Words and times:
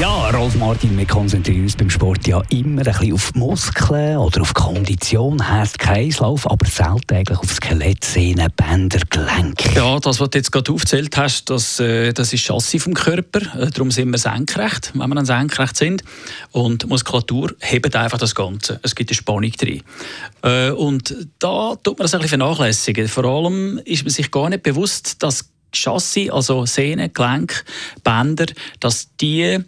Ja, 0.00 0.30
Rolf 0.30 0.56
Martin, 0.56 0.96
wir 0.96 1.06
konzentrieren 1.06 1.64
uns 1.64 1.76
beim 1.76 1.90
Sport 1.90 2.26
ja 2.26 2.42
immer 2.48 2.80
ein 2.80 2.84
bisschen 2.84 3.12
auf 3.12 3.34
Muskeln 3.34 4.16
oder 4.16 4.40
auf 4.40 4.54
Kondition, 4.54 5.46
Herz, 5.46 5.74
Kreislauf, 5.74 6.50
aber 6.50 6.66
selten 6.66 7.14
eigentlich 7.14 7.38
auf 7.38 7.52
Skelett, 7.52 8.02
Sehnen, 8.02 8.48
Bänder, 8.56 9.00
Gelenke. 9.10 9.70
Ja, 9.76 10.00
das, 10.00 10.18
was 10.18 10.30
du 10.30 10.38
jetzt 10.38 10.50
gerade 10.50 10.72
aufgezählt 10.72 11.14
hast, 11.18 11.50
das, 11.50 11.78
äh, 11.78 12.14
das 12.14 12.32
ist 12.32 12.42
Chassis 12.42 12.82
vom 12.82 12.94
Körper. 12.94 13.40
Äh, 13.60 13.70
darum 13.70 13.90
sind 13.90 14.10
wir 14.10 14.18
senkrecht, 14.18 14.92
wenn 14.94 15.08
wir 15.10 15.14
dann 15.14 15.26
senkrecht 15.26 15.76
sind. 15.76 16.02
Und 16.52 16.88
Muskulatur 16.88 17.52
hebt 17.60 17.94
einfach 17.94 18.18
das 18.18 18.34
Ganze. 18.34 18.80
Es 18.82 18.94
gibt 18.94 19.10
eine 19.10 19.16
Spannung 19.16 19.52
drin. 19.52 19.82
Äh, 20.42 20.70
und 20.70 21.14
da 21.38 21.76
tut 21.76 21.98
man 21.98 22.04
das 22.04 22.14
ein 22.14 22.22
bisschen 22.22 22.40
vernachlässigen. 22.40 23.08
Vor 23.08 23.24
allem 23.26 23.78
ist 23.84 24.04
man 24.04 24.10
sich 24.10 24.30
gar 24.30 24.48
nicht 24.48 24.62
bewusst, 24.62 25.22
dass 25.22 25.51
Chassis, 25.72 26.30
also 26.30 26.66
Sehnen, 26.66 27.12
Gelenk, 27.12 27.64
Bänder, 28.04 28.46
dass 28.80 29.08
die 29.16 29.58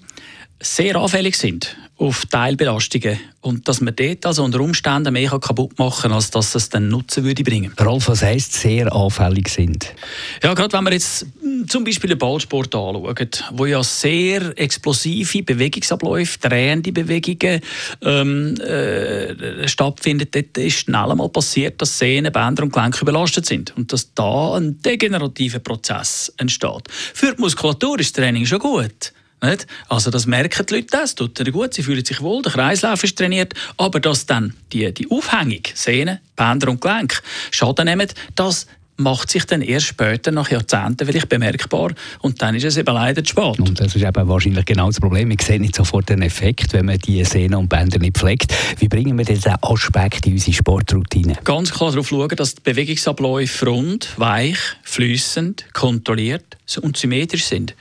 sehr 0.60 0.96
anfällig 0.96 1.36
sind 1.36 1.76
auf 1.96 2.26
Teilbelastungen 2.26 3.20
und 3.40 3.68
dass 3.68 3.80
man 3.80 3.94
dort 3.94 4.26
also 4.26 4.42
unter 4.42 4.60
Umständen 4.60 5.12
mehr 5.12 5.30
kaputt 5.30 5.78
machen 5.78 6.02
kann, 6.02 6.12
als 6.12 6.30
dass 6.30 6.54
es 6.56 6.68
dann 6.68 6.88
Nutzen 6.88 7.22
würde 7.22 7.44
bringen. 7.44 7.72
Rolf, 7.80 8.08
was 8.08 8.22
heisst 8.22 8.54
sehr 8.54 8.92
anfällig 8.92 9.48
sind? 9.48 9.94
Ja, 10.42 10.54
gerade 10.54 10.72
wenn 10.72 10.84
wir 10.84 10.92
jetzt 10.92 11.26
hm, 11.40 11.68
zum 11.68 11.84
Beispiel 11.84 12.10
den 12.10 12.18
Ballsport 12.18 12.74
anschauen, 12.74 13.28
wo 13.52 13.66
ja 13.66 13.82
sehr 13.84 14.58
explosive 14.58 15.44
Bewegungsabläufe, 15.44 16.38
drehende 16.40 16.90
Bewegungen 16.90 17.60
ähm, 18.02 18.56
äh, 18.60 19.68
stattfinden, 19.68 20.26
dort 20.30 20.58
ist 20.58 20.78
schnell 20.78 21.10
einmal 21.10 21.28
passiert, 21.28 21.80
dass 21.80 21.96
Sehnen, 21.98 22.32
Bänder 22.32 22.64
und 22.64 22.72
Gelenke 22.72 23.02
überlastet 23.02 23.46
sind 23.46 23.76
und 23.76 23.92
dass 23.92 24.12
da 24.14 24.56
ein 24.56 24.82
degenerativer 24.82 25.60
Prozess 25.60 26.32
entsteht. 26.38 26.88
Für 26.90 27.34
die 27.34 27.40
Muskulatur 27.40 28.00
ist 28.00 28.16
das 28.16 28.24
Training 28.24 28.46
schon 28.46 28.58
gut. 28.58 29.12
Nicht? 29.42 29.66
Also 29.88 30.10
das 30.10 30.26
merken 30.26 30.64
die 30.66 30.74
Leute, 30.74 30.86
das 30.90 31.14
tut 31.14 31.38
ihnen 31.40 31.52
gut, 31.52 31.74
sie 31.74 31.82
fühlen 31.82 32.04
sich 32.04 32.20
wohl, 32.20 32.42
der 32.42 32.52
Kreislauf 32.52 33.04
ist 33.04 33.18
trainiert, 33.18 33.52
aber 33.76 34.00
dass 34.00 34.26
dann 34.26 34.54
die, 34.72 34.92
die 34.92 35.10
Aufhängung, 35.10 35.62
Sehnen, 35.74 36.20
Bänder 36.36 36.68
und 36.68 36.80
Gelenk 36.80 37.22
Schaden 37.50 37.84
nehmen, 37.86 38.08
das 38.34 38.66
macht 38.96 39.30
sich 39.30 39.44
dann 39.44 39.62
erst 39.62 39.86
später, 39.86 40.30
nach 40.30 40.50
Jahrzehnten, 40.50 41.06
vielleicht 41.06 41.28
bemerkbar 41.28 41.92
und 42.20 42.40
dann 42.40 42.54
ist 42.54 42.64
es 42.64 42.76
eben 42.76 42.94
leider 42.94 43.24
zu 43.24 43.30
spät. 43.30 43.58
Und 43.58 43.80
das 43.80 43.94
ist 43.94 44.02
eben 44.02 44.28
wahrscheinlich 44.28 44.64
genau 44.64 44.86
das 44.86 45.00
Problem. 45.00 45.30
Ich 45.30 45.42
sehe 45.42 45.60
nicht 45.60 45.74
sofort 45.74 46.08
den 46.08 46.22
Effekt, 46.22 46.72
wenn 46.72 46.86
man 46.86 46.98
die 46.98 47.24
Sehnen 47.24 47.54
und 47.54 47.68
Bänder 47.68 47.98
nicht 47.98 48.16
pflegt. 48.16 48.54
Wie 48.78 48.88
bringen 48.88 49.16
wir 49.18 49.24
diesen 49.24 49.54
Aspekt 49.60 50.26
in 50.26 50.34
unsere 50.34 50.52
Sportroutine? 50.52 51.36
Ganz 51.44 51.72
klar 51.72 51.90
darauf 51.90 52.08
schauen, 52.08 52.28
dass 52.36 52.54
die 52.54 52.62
Bewegungsabläufe 52.62 53.66
rund, 53.66 54.12
weich, 54.16 54.58
fließend, 54.82 55.66
kontrolliert 55.72 56.56
und 56.80 56.96
symmetrisch 56.96 57.44
sind. 57.44 57.74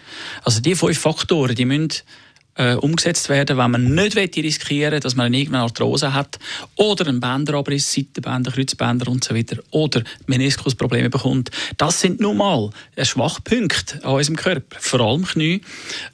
Also 0.43 0.61
die 0.61 0.75
fünf 0.75 0.97
Faktoren, 0.97 1.55
die 1.55 1.65
müssen 1.65 1.89
äh, 2.55 2.75
umgesetzt 2.75 3.29
werden, 3.29 3.57
wenn 3.57 3.71
man 3.71 3.95
nicht 3.95 4.15
riskieren 4.15 4.93
will, 4.93 4.99
dass 4.99 5.15
man 5.15 5.33
irgendeine 5.33 5.63
Arthrose 5.63 6.13
hat 6.13 6.39
oder 6.75 7.07
einen 7.07 7.19
Bänderabriss, 7.19 7.93
Seitenbänder, 7.93 8.51
Kreuzbänder 8.51 9.07
und 9.07 9.23
so 9.23 9.35
weiter 9.35 9.57
oder 9.71 10.03
Meniskusprobleme 10.27 11.09
bekommt. 11.09 11.51
Das 11.77 12.01
sind 12.01 12.19
nun 12.19 12.37
mal 12.37 12.69
Schwachpunkte 13.01 14.03
an 14.03 14.15
unserem 14.15 14.35
Körper. 14.35 14.77
Vor 14.79 15.01
allem 15.01 15.25
Knie 15.25 15.61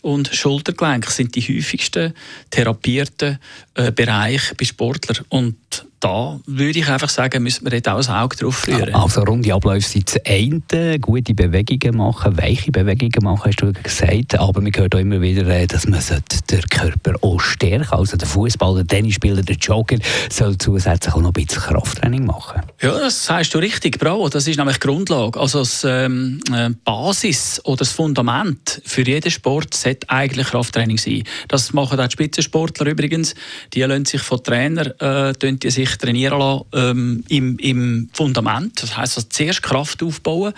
und 0.01 0.29
Schultergelenk 0.33 1.09
sind 1.09 1.35
die 1.35 1.41
häufigsten 1.41 2.13
therapierten 2.49 3.39
äh, 3.75 3.91
Bereiche 3.91 4.55
bei 4.55 4.65
Sportlern 4.65 5.25
und 5.29 5.88
da 5.99 6.39
würde 6.45 6.79
ich 6.79 6.87
einfach 6.87 7.09
sagen, 7.09 7.43
müssen 7.43 7.69
wir 7.69 7.81
dort 7.81 7.89
auch 7.89 8.09
ein 8.09 8.23
Auge 8.23 8.37
drauf 8.37 8.57
führen. 8.59 8.93
Also 8.95 9.21
runde 9.23 9.53
Abläufe 9.53 9.87
sind 9.87 10.07
das 10.07 10.21
eine, 10.25 10.99
gute 10.99 11.33
Bewegungen 11.33 11.97
machen, 11.97 12.37
weiche 12.37 12.71
Bewegungen 12.71 13.23
machen, 13.23 13.43
hast 13.45 13.61
du 13.61 13.73
gesagt. 13.73 14.39
Aber 14.39 14.61
man 14.61 14.71
hört 14.73 14.95
auch 14.95 14.99
immer 14.99 15.21
wieder, 15.21 15.45
äh, 15.47 15.67
dass 15.67 15.87
man 15.87 16.01
den 16.49 16.61
Körper 16.69 17.15
auch 17.21 17.39
stärken 17.39 17.91
Also 17.91 18.17
der 18.17 18.27
Fußballer, 18.27 18.83
der 18.83 18.87
Tennisspieler, 18.87 19.41
der 19.41 19.57
Jogger 19.57 19.97
soll 20.29 20.57
zusätzlich 20.57 21.13
auch 21.13 21.21
noch 21.21 21.29
ein 21.29 21.33
bisschen 21.33 21.61
Krafttraining 21.61 22.25
machen. 22.25 22.61
Ja, 22.81 22.97
das 22.97 23.25
sagst 23.25 23.53
du 23.53 23.59
richtig, 23.59 23.99
bravo. 23.99 24.29
Das 24.29 24.47
ist 24.47 24.57
nämlich 24.57 24.77
die 24.77 24.87
Grundlage. 24.87 25.39
Also 25.39 25.59
das 25.59 25.83
ähm, 25.83 26.39
äh, 26.53 26.69
Basis 26.85 27.61
oder 27.65 27.77
das 27.77 27.91
Fundament 27.91 28.81
für 28.85 29.05
jeden 29.05 29.31
Sport 29.31 29.73
sollte 29.73 30.09
eigentlich 30.09 30.47
Krafttraining 30.47 30.97
sein. 30.97 31.23
Das 31.47 31.73
machen 31.73 31.99
auch 31.99 32.07
die 32.07 32.13
Spitzensportler 32.13 32.87
übrigens. 32.87 33.35
Die 33.73 33.81
lassen 33.81 34.05
sich 34.05 34.21
von 34.21 34.41
Trainern 34.43 34.93
äh, 34.99 35.33
die 35.39 35.69
sich 35.69 35.88
trainieren 35.97 36.39
lassen, 36.39 36.65
ähm, 36.73 37.23
im, 37.29 37.57
im 37.59 38.09
Fundament. 38.13 38.81
Das 38.81 38.97
heisst, 38.97 39.17
also 39.17 39.27
zuerst 39.29 39.63
Kraft 39.63 40.03
aufbauen, 40.03 40.53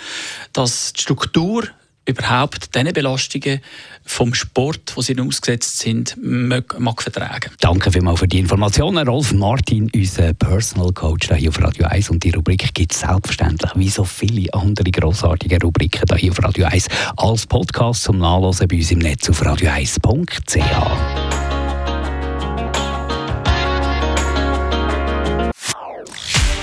dass 0.54 0.94
die 0.94 1.02
Struktur 1.02 1.68
überhaupt 2.06 2.76
diese 2.76 2.94
Belastungen 2.94 3.62
vom 4.04 4.34
Sport, 4.34 4.94
wo 4.96 5.02
sie 5.02 5.18
ausgesetzt 5.20 5.80
sind, 5.80 6.18
mag, 6.22 6.80
mag 6.80 7.02
vertragen. 7.02 7.52
Danke 7.60 7.92
vielmals 7.92 8.20
für 8.20 8.28
die 8.28 8.40
Informationen. 8.40 9.08
Rolf 9.08 9.34
Martin, 9.34 9.90
unser 9.94 10.34
Personal 10.34 10.92
Coach 10.92 11.30
hier 11.34 11.50
auf 11.50 11.62
Radio 11.62 11.86
1. 11.86 12.10
Und 12.10 12.24
die 12.24 12.32
Rubrik 12.32 12.74
gibt 12.74 12.94
es 12.94 13.02
selbstverständlich, 13.02 13.72
wie 13.76 13.90
so 13.90 14.04
viele 14.04 14.52
andere 14.54 14.90
grossartige 14.92 15.60
Rubriken 15.62 16.04
hier 16.18 16.32
auf 16.32 16.44
Radio 16.44 16.66
1, 16.66 16.88
als 17.18 17.46
Podcast 17.46 18.04
zum 18.04 18.18
Nachlesen 18.18 18.68
bei 18.68 18.78
uns 18.78 18.92
im 18.92 19.00
Netz 19.00 19.30
auf 19.30 19.42
radio1.ch. 19.42 21.21